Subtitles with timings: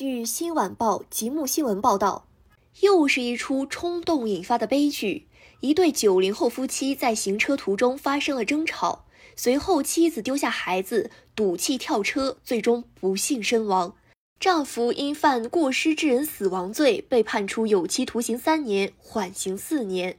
[0.00, 2.26] 据《新晚报》极目新闻报道，
[2.80, 5.26] 又是一出冲动引发的悲剧。
[5.60, 9.04] 一对九零后夫妻在行车途中发生了争吵，
[9.36, 13.94] 随后妻子丢下孩子，赌气跳车，最终不幸身亡。
[14.38, 20.16] 丈夫因犯过失致人死亡罪，被判处有期徒刑三年，缓刑四年。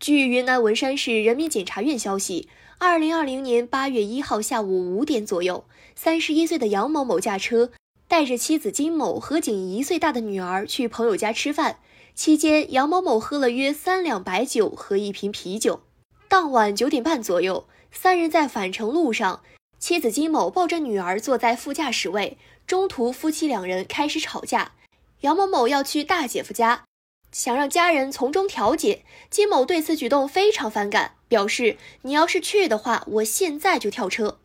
[0.00, 2.48] 据云南文山市人民检察院消息，
[2.78, 7.70] 二零二零年八月一号下午五点左右，三十一岁的杨某某驾车。
[8.08, 11.78] 带着妻子金某和仅一岁大的女儿去朋友家吃饭，
[12.14, 15.82] 期间杨某某喝了约三两白酒和一瓶啤酒。
[16.26, 19.42] 当晚九点半左右，三人在返程路上，
[19.78, 24.72] 妻子金某抱着女儿坐在副驾驶位，中途夫妻两人开始吵架。
[25.20, 26.84] 杨某某要去大姐夫家，
[27.30, 34.38] 想让家人从中调解，金某对此举动非常反感，表示：“你要是去的话，我现在就跳车。”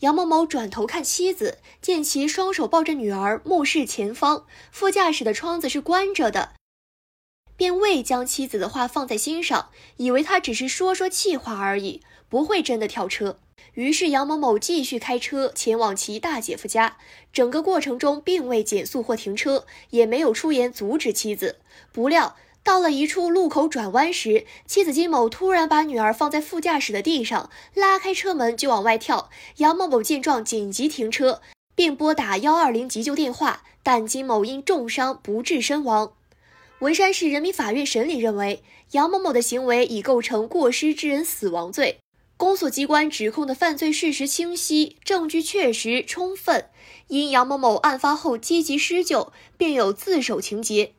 [0.00, 6.52] 杨某某转头看妻子，见其双手抱着女儿，目视前方，副驾驶的窗子是关着的，
[7.56, 13.38] 便未将妻子的话放在心上，以为他只是说说气话而已，不会真的跳车。
[13.72, 16.98] 于是杨某某继续开车前往其大姐夫家，
[17.32, 21.56] 整个过程中并未减速或停车，也没有出言阻止妻子。
[21.90, 22.36] 不料。
[22.66, 29.30] 到了一处路口转弯时，妻子金某突然把女儿放在副驾驶的地上，拉开车门就往外跳。
[29.58, 31.40] 杨某某见状紧急停车，
[31.76, 36.14] 并拨打幺二零急救电话，但金某因重伤不治身亡。
[36.80, 41.98] 文山市人民法院审理认为，杨某某的行为已构成过失致人死亡罪。
[42.36, 46.64] 公诉机关指控的犯罪事实清晰，证据确实充分，
[47.06, 50.94] 因杨某某案发后积极施救，并有自首情节。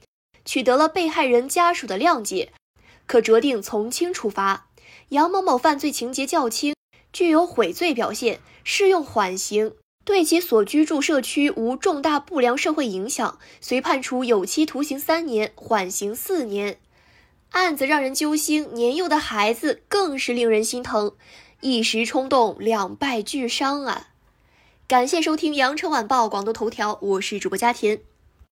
[0.47, 2.53] 取得了被害人家属的谅解，
[3.05, 4.69] 可酌定从轻处罚。
[5.09, 6.73] 杨某某犯罪情节较轻，
[7.11, 9.73] 具有悔罪表现，适用缓刑，
[10.05, 16.79] 对其所居住社区无重大不良社会影响，遂判处有期徒刑三年，缓刑四年。
[17.51, 21.15] 案子让人揪心，年幼的孩子更是令人心疼，
[21.59, 24.07] 一时冲动，两败俱伤啊！
[24.87, 28.06] 感谢收听羊城晚报广东头条，我是主播佳田。